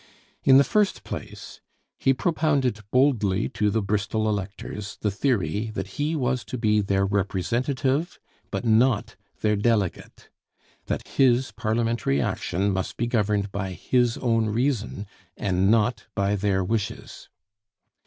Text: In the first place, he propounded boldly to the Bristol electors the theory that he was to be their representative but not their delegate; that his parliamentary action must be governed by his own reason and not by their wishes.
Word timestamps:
In 0.43 0.57
the 0.57 0.63
first 0.63 1.03
place, 1.03 1.61
he 1.99 2.11
propounded 2.11 2.79
boldly 2.89 3.47
to 3.49 3.69
the 3.69 3.83
Bristol 3.83 4.27
electors 4.27 4.97
the 5.01 5.11
theory 5.11 5.69
that 5.75 6.01
he 6.01 6.15
was 6.15 6.43
to 6.45 6.57
be 6.57 6.81
their 6.81 7.05
representative 7.05 8.17
but 8.49 8.65
not 8.65 9.15
their 9.41 9.55
delegate; 9.55 10.29
that 10.87 11.07
his 11.07 11.51
parliamentary 11.51 12.19
action 12.19 12.71
must 12.73 12.97
be 12.97 13.05
governed 13.05 13.51
by 13.51 13.73
his 13.73 14.17
own 14.17 14.47
reason 14.49 15.05
and 15.37 15.69
not 15.69 16.07
by 16.15 16.35
their 16.35 16.63
wishes. 16.63 17.29